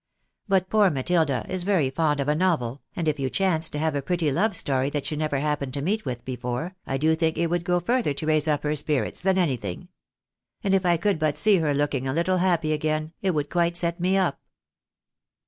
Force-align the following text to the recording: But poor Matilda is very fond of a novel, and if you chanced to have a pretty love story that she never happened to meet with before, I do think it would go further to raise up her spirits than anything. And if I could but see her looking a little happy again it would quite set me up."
But 0.47 0.67
poor 0.67 0.89
Matilda 0.89 1.45
is 1.47 1.61
very 1.63 1.91
fond 1.91 2.19
of 2.19 2.27
a 2.27 2.33
novel, 2.33 2.81
and 2.95 3.07
if 3.07 3.19
you 3.19 3.29
chanced 3.29 3.71
to 3.73 3.77
have 3.77 3.93
a 3.93 4.01
pretty 4.01 4.31
love 4.31 4.55
story 4.55 4.89
that 4.89 5.05
she 5.05 5.15
never 5.15 5.37
happened 5.37 5.75
to 5.75 5.81
meet 5.83 6.05
with 6.05 6.25
before, 6.25 6.75
I 6.87 6.97
do 6.97 7.13
think 7.13 7.37
it 7.37 7.51
would 7.51 7.63
go 7.63 7.79
further 7.79 8.11
to 8.15 8.25
raise 8.25 8.47
up 8.47 8.63
her 8.63 8.75
spirits 8.75 9.21
than 9.21 9.37
anything. 9.37 9.89
And 10.63 10.73
if 10.73 10.87
I 10.87 10.97
could 10.97 11.19
but 11.19 11.37
see 11.37 11.57
her 11.57 11.75
looking 11.75 12.07
a 12.07 12.13
little 12.13 12.39
happy 12.39 12.73
again 12.73 13.13
it 13.21 13.35
would 13.35 13.51
quite 13.51 13.77
set 13.77 13.99
me 13.99 14.17
up." 14.17 14.39